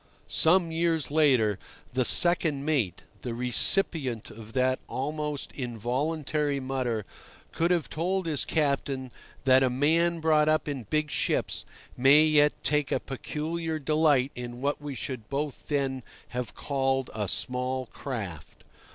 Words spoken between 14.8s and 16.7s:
we should both then have